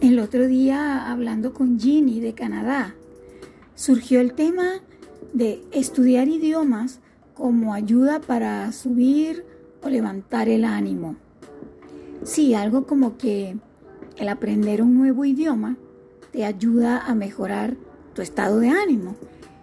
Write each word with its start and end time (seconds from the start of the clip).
El 0.00 0.18
otro 0.18 0.46
día, 0.46 1.10
hablando 1.10 1.52
con 1.52 1.78
Ginny 1.78 2.20
de 2.20 2.32
Canadá, 2.32 2.94
surgió 3.74 4.22
el 4.22 4.32
tema 4.32 4.80
de 5.34 5.62
estudiar 5.72 6.26
idiomas 6.26 7.00
como 7.34 7.74
ayuda 7.74 8.18
para 8.18 8.72
subir 8.72 9.44
o 9.82 9.90
levantar 9.90 10.48
el 10.48 10.64
ánimo. 10.64 11.16
Sí, 12.24 12.54
algo 12.54 12.86
como 12.86 13.18
que 13.18 13.58
el 14.16 14.28
aprender 14.30 14.80
un 14.80 14.96
nuevo 14.96 15.26
idioma 15.26 15.76
te 16.32 16.46
ayuda 16.46 17.04
a 17.04 17.14
mejorar 17.14 17.76
tu 18.14 18.22
estado 18.22 18.58
de 18.58 18.70
ánimo 18.70 19.16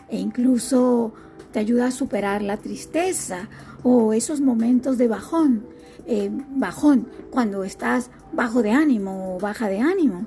e 0.07 0.19
incluso 0.19 1.13
te 1.51 1.57
ayuda 1.57 1.87
a 1.87 1.91
superar 1.91 2.43
la 2.43 2.57
tristeza 2.57 3.49
o 3.81 4.13
esos 4.13 4.39
momentos 4.39 4.99
de 4.99 5.07
bajón, 5.07 5.65
eh, 6.05 6.29
bajón 6.31 7.07
cuando 7.31 7.63
estás 7.63 8.09
bajo 8.31 8.61
de 8.61 8.71
ánimo 8.71 9.35
o 9.35 9.39
baja 9.39 9.67
de 9.67 9.79
ánimo. 9.79 10.25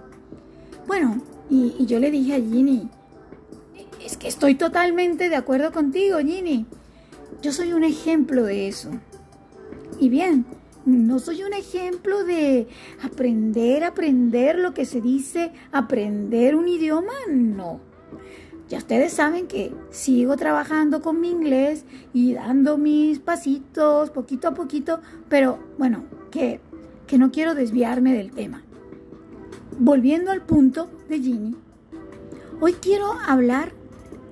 Bueno, 0.87 1.23
y, 1.49 1.75
y 1.79 1.87
yo 1.87 1.99
le 1.99 2.11
dije 2.11 2.35
a 2.35 2.39
Ginny, 2.39 2.89
es 4.05 4.17
que 4.17 4.29
estoy 4.29 4.55
totalmente 4.55 5.29
de 5.29 5.37
acuerdo 5.37 5.73
contigo, 5.73 6.19
Ginny. 6.19 6.67
Yo 7.43 7.53
soy 7.53 7.73
un 7.73 7.85
ejemplo 7.85 8.45
de 8.45 8.69
eso. 8.69 8.91
Y 9.99 10.09
bien, 10.09 10.47
no 10.87 11.19
soy 11.19 11.43
un 11.43 11.53
ejemplo 11.53 12.25
de 12.25 12.67
aprender, 13.03 13.85
aprender 13.85 14.59
lo 14.59 14.73
que 14.73 14.87
se 14.87 15.01
dice, 15.01 15.53
aprender 15.73 16.57
un 16.57 16.69
idioma, 16.69 17.13
no. 17.29 17.81
Ya 18.71 18.79
ustedes 18.79 19.13
saben 19.13 19.49
que 19.49 19.75
sigo 19.91 20.37
trabajando 20.37 21.03
con 21.03 21.21
mi 21.21 21.29
inglés 21.29 21.85
y 22.13 22.35
dando 22.35 22.79
mis 22.79 23.19
pasitos 23.19 24.11
poquito 24.11 24.47
a 24.47 24.55
poquito, 24.55 25.01
pero 25.29 25.59
bueno, 25.77 26.05
que, 26.31 26.61
que 27.09 27.19
no 27.19 27.33
quiero 27.33 27.57
desviarme 27.57 28.15
del 28.15 28.31
tema. 28.31 28.63
Volviendo 29.77 30.31
al 30.31 30.43
punto 30.43 30.89
de 31.09 31.19
Ginny, 31.19 31.57
hoy 32.61 32.75
quiero 32.75 33.13
hablar 33.27 33.73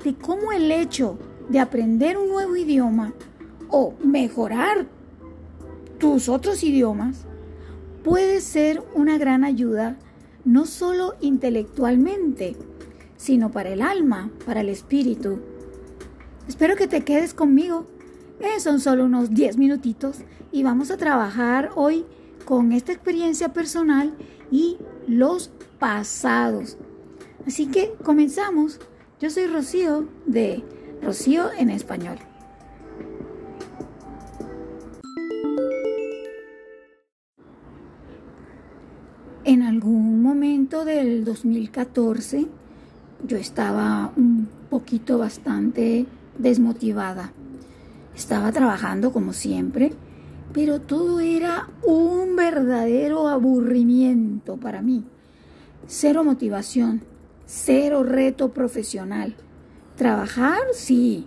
de 0.04 0.14
cómo 0.14 0.52
el 0.52 0.70
hecho 0.70 1.18
de 1.48 1.58
aprender 1.58 2.16
un 2.16 2.28
nuevo 2.28 2.54
idioma 2.54 3.14
o 3.68 3.94
mejorar 4.04 4.86
tus 5.98 6.28
otros 6.28 6.62
idiomas 6.62 7.24
puede 8.04 8.40
ser 8.40 8.84
una 8.94 9.18
gran 9.18 9.42
ayuda 9.42 9.96
no 10.44 10.64
solo 10.64 11.16
intelectualmente, 11.20 12.56
sino 13.18 13.50
para 13.50 13.68
el 13.68 13.82
alma, 13.82 14.30
para 14.46 14.62
el 14.62 14.70
espíritu. 14.70 15.40
Espero 16.48 16.76
que 16.76 16.88
te 16.88 17.02
quedes 17.02 17.34
conmigo. 17.34 17.84
Eh, 18.40 18.60
son 18.60 18.80
solo 18.80 19.04
unos 19.04 19.34
10 19.34 19.58
minutitos 19.58 20.18
y 20.50 20.62
vamos 20.62 20.90
a 20.90 20.96
trabajar 20.96 21.70
hoy 21.74 22.06
con 22.46 22.72
esta 22.72 22.92
experiencia 22.92 23.52
personal 23.52 24.14
y 24.50 24.78
los 25.06 25.50
pasados. 25.78 26.78
Así 27.46 27.66
que 27.66 27.92
comenzamos. 28.02 28.80
Yo 29.20 29.28
soy 29.30 29.48
Rocío 29.48 30.08
de 30.24 30.62
Rocío 31.02 31.50
en 31.52 31.70
español. 31.70 32.18
En 39.44 39.62
algún 39.62 40.22
momento 40.22 40.84
del 40.84 41.24
2014 41.24 42.46
yo 43.28 43.36
estaba 43.36 44.10
un 44.16 44.48
poquito 44.70 45.18
bastante 45.18 46.06
desmotivada. 46.38 47.32
Estaba 48.16 48.50
trabajando 48.52 49.12
como 49.12 49.34
siempre, 49.34 49.92
pero 50.54 50.80
todo 50.80 51.20
era 51.20 51.68
un 51.86 52.36
verdadero 52.36 53.28
aburrimiento 53.28 54.56
para 54.56 54.80
mí. 54.80 55.04
Cero 55.86 56.24
motivación, 56.24 57.02
cero 57.44 58.02
reto 58.02 58.50
profesional. 58.52 59.36
Trabajar, 59.94 60.60
sí, 60.72 61.26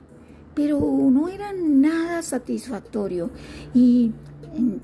pero 0.55 0.79
no 1.11 1.29
era 1.29 1.53
nada 1.53 2.23
satisfactorio 2.23 3.29
y 3.75 4.11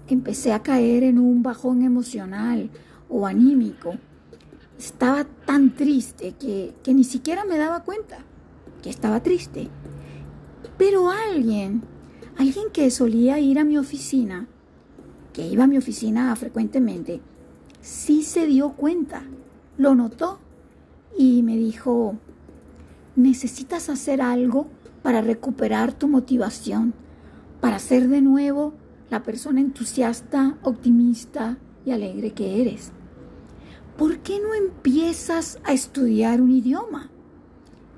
empecé 0.08 0.54
a 0.54 0.62
caer 0.62 1.02
en 1.02 1.18
un 1.18 1.42
bajón 1.42 1.82
emocional 1.82 2.70
o 3.10 3.26
anímico 3.26 3.96
estaba 4.78 5.24
tan 5.24 5.76
triste 5.76 6.34
que, 6.34 6.74
ni 6.94 7.04
siquiera 7.04 7.46
me 7.46 7.58
daba 7.58 7.84
cuenta 7.84 8.20
que 8.82 8.90
estaba 8.90 9.24
triste. 9.24 9.70
Pero 10.78 11.10
alguien, 11.10 11.82
alguien 12.38 12.66
que 12.72 12.92
solía 12.92 13.40
ir 13.40 13.60
a 13.60 13.64
mi 13.64 13.78
oficina, 13.78 14.48
que 15.34 15.48
iba 15.48 15.64
a 15.64 15.68
mi 15.68 15.78
oficina 15.78 16.36
frecuentemente, 16.36 17.22
sí 17.82 18.24
se 18.24 18.46
dio 18.46 18.72
cuenta, 18.74 19.24
lo 19.78 19.96
notó 19.96 20.40
y 21.18 21.42
me 21.44 21.58
dijo, 21.58 22.16
necesitas 23.16 23.90
hacer 23.90 24.22
algo 24.22 24.68
para 25.02 25.22
recuperar 25.22 25.94
tu 25.94 26.08
motivación, 26.08 26.94
para 27.62 27.80
ser 27.80 28.08
de 28.08 28.22
nuevo 28.22 28.74
la 29.10 29.24
persona 29.24 29.62
entusiasta, 29.62 30.58
optimista 30.64 31.58
y 31.86 31.92
alegre 31.92 32.32
que 32.32 32.62
eres. 32.62 32.92
¿Por 33.98 34.20
qué 34.20 34.40
no 34.40 34.54
empiezas 34.54 35.60
a 35.64 35.74
estudiar 35.74 36.42
un 36.42 36.52
idioma? 36.52 37.10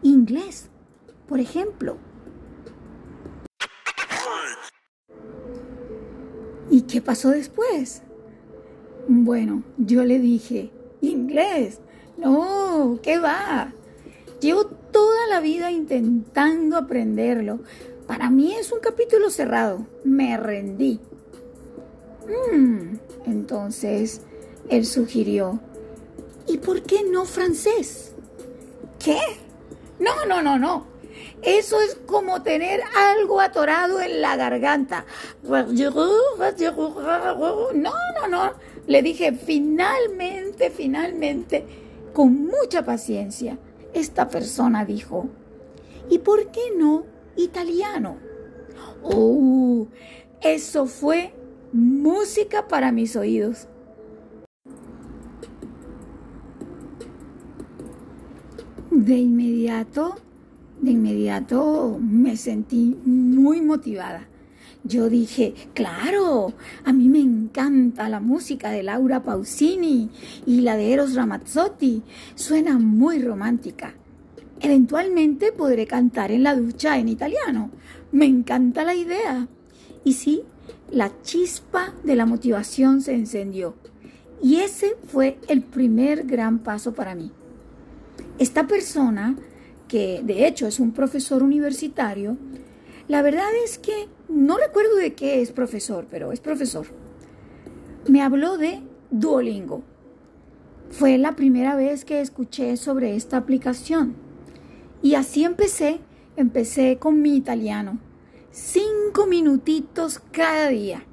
Inglés, 0.01 0.69
por 1.27 1.39
ejemplo. 1.39 1.97
¿Y 6.71 6.81
qué 6.81 7.01
pasó 7.01 7.29
después? 7.29 8.03
Bueno, 9.07 9.63
yo 9.77 10.05
le 10.05 10.19
dije, 10.19 10.71
inglés, 11.01 11.79
no, 12.17 12.99
¿qué 13.01 13.17
va? 13.17 13.73
Llevo 14.39 14.65
toda 14.65 15.27
la 15.27 15.39
vida 15.39 15.71
intentando 15.71 16.77
aprenderlo. 16.77 17.59
Para 18.07 18.29
mí 18.29 18.53
es 18.53 18.71
un 18.71 18.79
capítulo 18.79 19.29
cerrado. 19.29 19.85
Me 20.03 20.37
rendí. 20.37 20.99
Mm, 22.53 22.97
entonces, 23.25 24.21
él 24.69 24.85
sugirió, 24.85 25.59
¿Y 26.49 26.57
por 26.57 26.81
qué 26.81 27.03
no 27.03 27.25
francés? 27.25 28.13
¿Qué? 28.97 29.19
No, 29.99 30.25
no, 30.25 30.41
no, 30.41 30.57
no. 30.57 30.87
Eso 31.43 31.79
es 31.79 31.95
como 32.07 32.41
tener 32.41 32.81
algo 32.95 33.39
atorado 33.39 34.01
en 34.01 34.19
la 34.21 34.35
garganta. 34.35 35.05
No, 35.43 35.61
no, 37.73 38.27
no. 38.27 38.53
Le 38.87 39.01
dije, 39.03 39.31
finalmente, 39.33 40.71
finalmente, 40.71 41.65
con 42.13 42.47
mucha 42.47 42.83
paciencia, 42.83 43.59
esta 43.93 44.27
persona 44.27 44.85
dijo, 44.85 45.29
¿y 46.09 46.17
por 46.17 46.51
qué 46.51 46.71
no 46.75 47.05
italiano? 47.35 48.17
Oh, 49.03 49.87
eso 50.41 50.87
fue 50.87 51.31
música 51.71 52.67
para 52.67 52.91
mis 52.91 53.15
oídos. 53.15 53.67
De 58.99 59.17
inmediato, 59.17 60.17
de 60.81 60.91
inmediato 60.91 61.97
me 62.01 62.35
sentí 62.35 62.97
muy 63.05 63.61
motivada. 63.61 64.27
Yo 64.83 65.09
dije, 65.09 65.53
claro, 65.73 66.51
a 66.83 66.91
mí 66.91 67.07
me 67.07 67.21
encanta 67.21 68.09
la 68.09 68.19
música 68.19 68.71
de 68.71 68.83
Laura 68.83 69.23
Pausini 69.23 70.09
y 70.45 70.59
la 70.59 70.75
de 70.75 70.91
Eros 70.91 71.15
Ramazzotti. 71.15 72.03
Suena 72.35 72.77
muy 72.77 73.19
romántica. 73.19 73.93
Eventualmente 74.59 75.53
podré 75.53 75.87
cantar 75.87 76.33
en 76.33 76.43
la 76.43 76.53
ducha 76.57 76.97
en 76.97 77.07
italiano. 77.07 77.71
Me 78.11 78.25
encanta 78.25 78.83
la 78.83 78.95
idea. 78.95 79.47
Y 80.03 80.11
sí, 80.11 80.41
la 80.91 81.09
chispa 81.21 81.93
de 82.03 82.17
la 82.17 82.25
motivación 82.25 82.99
se 82.99 83.13
encendió. 83.13 83.75
Y 84.43 84.57
ese 84.57 84.97
fue 85.07 85.37
el 85.47 85.61
primer 85.61 86.25
gran 86.25 86.59
paso 86.59 86.93
para 86.93 87.15
mí. 87.15 87.31
Esta 88.39 88.67
persona, 88.67 89.35
que 89.89 90.21
de 90.23 90.47
hecho 90.47 90.65
es 90.65 90.79
un 90.79 90.93
profesor 90.93 91.43
universitario, 91.43 92.37
la 93.09 93.21
verdad 93.21 93.49
es 93.65 93.77
que 93.77 94.07
no 94.29 94.57
recuerdo 94.57 94.95
de 94.95 95.13
qué 95.13 95.41
es 95.41 95.51
profesor, 95.51 96.07
pero 96.09 96.31
es 96.31 96.39
profesor. 96.39 96.85
Me 98.07 98.21
habló 98.21 98.57
de 98.57 98.79
Duolingo. 99.11 99.83
Fue 100.89 101.17
la 101.17 101.35
primera 101.35 101.75
vez 101.75 102.05
que 102.05 102.21
escuché 102.21 102.77
sobre 102.77 103.17
esta 103.17 103.35
aplicación. 103.35 104.15
Y 105.01 105.15
así 105.15 105.43
empecé, 105.43 105.99
empecé 106.37 106.97
con 106.97 107.21
mi 107.21 107.35
italiano. 107.35 107.99
Cinco 108.51 109.27
minutitos 109.27 110.21
cada 110.31 110.69
día. 110.69 111.03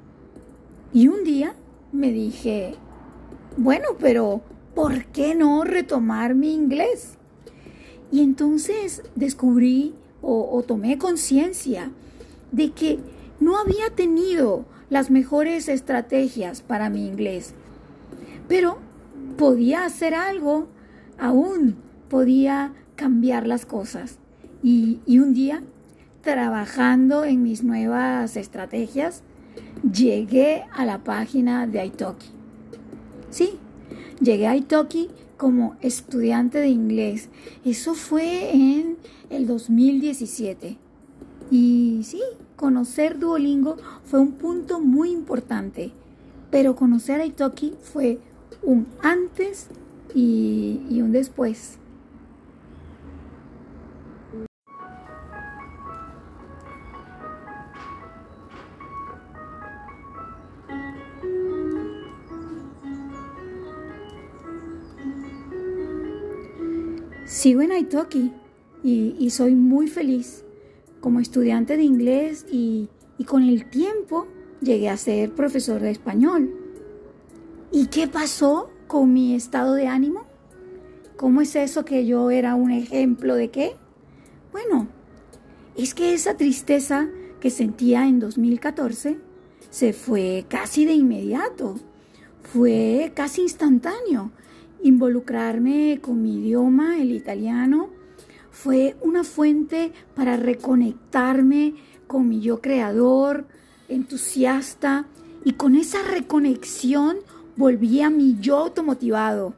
Y 0.93 1.09
un 1.09 1.25
día 1.25 1.53
me 1.91 2.11
dije, 2.11 2.75
bueno, 3.57 3.89
pero 3.99 4.43
¿por 4.77 5.05
qué 5.05 5.33
no 5.33 5.63
retomar 5.63 6.35
mi 6.35 6.53
inglés? 6.53 7.17
Y 8.11 8.21
entonces 8.21 9.01
descubrí 9.15 9.95
o, 10.21 10.63
tomé 10.67 10.99
conciencia 10.99 11.89
de 12.51 12.69
que 12.73 12.99
no 13.39 13.57
había 13.57 13.89
tenido 13.95 14.65
las 14.91 15.09
mejores 15.09 15.67
estrategias 15.67 16.61
para 16.61 16.91
mi 16.91 17.07
inglés. 17.07 17.55
Pero 18.47 18.77
podía 19.35 19.83
hacer 19.83 20.13
algo, 20.13 20.67
aún 21.17 21.77
podía 22.07 22.75
cambiar 22.95 23.47
las 23.47 23.65
cosas. 23.65 24.19
Y, 24.61 24.99
un 25.07 25.33
día, 25.33 25.63
trabajando 26.21 27.23
en 27.25 27.41
mis 27.41 27.63
nuevas 27.63 28.37
estrategias, 28.37 29.23
llegué 29.91 30.65
a 30.71 30.85
la 30.85 31.03
página 31.03 31.65
de 31.65 31.83
Italki. 31.83 32.29
Sí, 33.31 33.57
llegué 34.19 34.47
a 34.47 34.55
Italki 34.55 35.09
como 35.37 35.75
estudiante 35.81 36.59
de 36.59 36.69
inglés. 36.69 37.29
Eso 37.65 37.93
fue 37.93 38.51
en 38.53 38.97
el 39.29 39.47
2017. 39.47 40.77
Y 41.51 42.01
sí, 42.03 42.21
conocer 42.55 43.19
Duolingo 43.19 43.77
fue 44.03 44.19
un 44.19 44.33
punto 44.33 44.79
muy 44.79 45.11
importante, 45.11 45.91
pero 46.51 46.75
conocer 46.75 47.21
a 47.21 47.25
Italki 47.25 47.73
fue 47.81 48.19
un 48.63 48.87
antes 49.01 49.67
y 50.13 50.99
un 51.01 51.11
después. 51.11 51.77
Sigo 67.27 67.61
en 67.61 67.73
Italki 67.73 68.31
y, 68.85 69.13
y, 69.19 69.31
soy 69.31 69.53
muy 69.53 69.87
feliz 69.87 70.45
como 71.01 71.19
estudiante 71.19 71.75
de 71.75 71.83
inglés 71.83 72.45
y, 72.49 72.87
y 73.17 73.25
con 73.25 73.43
el 73.43 73.69
tiempo 73.69 74.27
llegué 74.61 74.87
a 74.87 74.95
ser 74.95 75.35
profesor 75.35 75.81
de 75.81 75.91
español. 75.91 76.55
¿Y 77.69 77.87
qué 77.87 78.07
pasó 78.07 78.69
con 78.87 79.11
mi 79.11 79.35
estado 79.35 79.73
de 79.73 79.87
ánimo? 79.87 80.23
¿Cómo 81.17 81.41
es 81.41 81.57
eso 81.57 81.83
que 81.83 82.05
yo 82.05 82.31
era 82.31 82.55
un 82.55 82.71
ejemplo 82.71 83.35
de 83.35 83.49
qué? 83.49 83.75
Bueno, 84.53 84.87
es 85.75 85.93
que 85.93 86.13
esa 86.13 86.37
tristeza 86.37 87.09
que 87.41 87.49
sentía 87.49 88.07
en 88.07 88.21
2014 88.21 89.19
se 89.69 89.91
fue 89.91 90.45
casi 90.47 90.85
de 90.85 90.93
inmediato, 90.93 91.75
fue 92.41 93.11
casi 93.13 93.41
instantáneo 93.41 94.31
involucrarme 94.83 95.99
con 96.01 96.21
mi 96.21 96.37
idioma, 96.37 96.99
el 96.99 97.11
italiano, 97.11 97.89
fue 98.51 98.95
una 99.01 99.23
fuente 99.23 99.91
para 100.15 100.37
reconectarme 100.37 101.75
con 102.07 102.27
mi 102.27 102.41
yo 102.41 102.61
creador, 102.61 103.45
entusiasta, 103.87 105.05
y 105.43 105.53
con 105.53 105.75
esa 105.75 106.01
reconexión 106.01 107.17
volví 107.55 108.01
a 108.01 108.09
mi 108.09 108.37
yo 108.41 108.57
automotivado. 108.57 109.53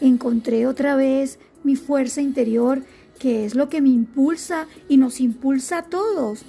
Encontré 0.00 0.66
otra 0.66 0.96
vez 0.96 1.38
mi 1.64 1.76
fuerza 1.76 2.22
interior, 2.22 2.82
que 3.18 3.44
es 3.44 3.54
lo 3.54 3.68
que 3.68 3.82
me 3.82 3.90
impulsa 3.90 4.66
y 4.88 4.96
nos 4.96 5.20
impulsa 5.20 5.78
a 5.78 5.82
todos, 5.82 6.44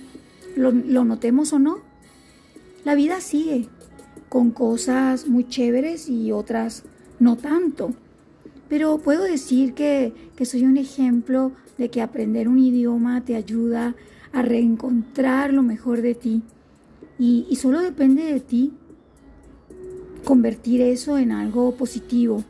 lo, 0.56 0.72
lo 0.72 1.04
notemos 1.04 1.51
o 1.54 1.60
no. 1.60 1.80
La 2.86 2.95
vida 2.95 3.19
sigue, 3.19 3.68
con 4.30 4.51
cosas 4.51 5.27
muy 5.27 5.48
chéveres 5.48 6.07
y 6.07 6.31
otras 6.31 6.83
no 7.19 7.36
tanto. 7.36 7.94
Pero 8.70 8.98
puedo 8.98 9.24
decir 9.24 9.74
que, 9.74 10.14
soy 10.44 10.66
un 10.66 10.78
ejemplo 10.78 11.52
de 11.78 11.90
que 11.90 12.02
aprender 12.02 12.48
un 12.48 12.58
idioma 12.58 13.24
te 13.24 13.36
ayuda 13.36 13.96
a 14.34 14.42
reencontrar 14.42 15.54
lo 15.54 15.62
mejor 15.62 16.02
de 16.02 16.16
ti. 16.16 16.42
Y, 17.20 17.46
y 17.50 17.56
solo 17.58 17.82
depende 17.82 18.24
de 18.24 18.40
ti 18.40 18.74
convertir 20.24 20.82
eso 20.82 21.18
en 21.18 21.32
algo 21.32 21.76
positivo. 21.76 22.44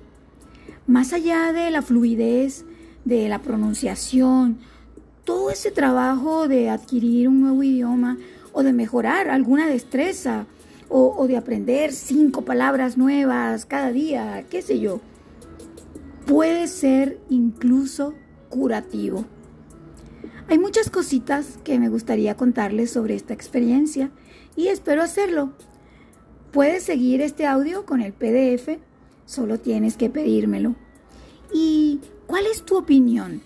Más 0.87 1.11
allá 1.13 1.51
de 1.51 1.69
la 1.71 1.81
fluidez, 1.81 2.63
de 3.03 3.27
la 3.27 3.39
pronunciación, 3.39 4.57
todo 5.25 5.49
ese 5.49 5.71
trabajo 5.71 6.47
de 6.47 6.69
adquirir 6.69 7.27
un 7.27 7.41
nuevo 7.41 7.61
idioma 7.61 8.17
o 8.53 8.63
de 8.63 8.71
mejorar 8.71 9.29
alguna 9.29 9.67
destreza 9.67 10.45
o, 10.87 11.13
o 11.17 11.27
de 11.27 11.35
aprender 11.35 11.91
cinco 11.91 12.43
palabras 12.43 12.97
nuevas 12.97 13.65
cada 13.65 13.91
día, 13.91 14.45
qué 14.49 14.61
sé 14.61 14.79
yo 14.79 15.01
puede 16.25 16.67
ser 16.67 17.19
incluso 17.29 18.13
curativo. 18.49 19.25
Hay 20.47 20.59
muchas 20.59 20.89
cositas 20.89 21.59
que 21.63 21.79
me 21.79 21.89
gustaría 21.89 22.35
contarles 22.35 22.91
sobre 22.91 23.15
esta 23.15 23.33
experiencia 23.33 24.11
y 24.55 24.67
espero 24.67 25.01
hacerlo. 25.01 25.53
Puedes 26.51 26.83
seguir 26.83 27.21
este 27.21 27.45
audio 27.45 27.85
con 27.85 28.01
el 28.01 28.13
PDF, 28.13 28.79
solo 29.25 29.59
tienes 29.59 29.97
que 29.97 30.09
pedírmelo. 30.09 30.75
¿Y 31.53 31.99
cuál 32.27 32.45
es 32.45 32.63
tu 32.63 32.77
opinión? 32.77 33.41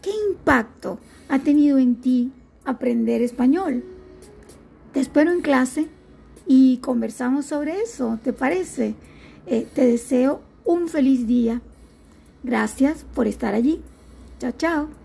¿Qué 0.00 0.10
impacto 0.30 0.98
ha 1.28 1.38
tenido 1.40 1.78
en 1.78 1.96
ti 1.96 2.32
aprender 2.64 3.20
español? 3.22 3.84
Te 4.92 5.00
espero 5.00 5.32
en 5.32 5.40
clase 5.40 5.88
y 6.46 6.78
conversamos 6.78 7.46
sobre 7.46 7.80
eso, 7.80 8.18
¿te 8.22 8.32
parece? 8.32 8.94
Eh, 9.46 9.66
te 9.74 9.86
deseo 9.86 10.40
un 10.64 10.88
feliz 10.88 11.26
día. 11.26 11.60
Gracias 12.42 13.04
por 13.14 13.26
estar 13.26 13.54
allí. 13.54 13.82
Chao, 14.38 14.52
chao. 14.52 15.01